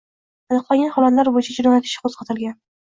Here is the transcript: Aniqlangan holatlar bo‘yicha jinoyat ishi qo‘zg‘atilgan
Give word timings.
Aniqlangan 0.55 0.91
holatlar 0.97 1.31
bo‘yicha 1.37 1.59
jinoyat 1.61 1.91
ishi 1.93 2.05
qo‘zg‘atilgan 2.09 2.63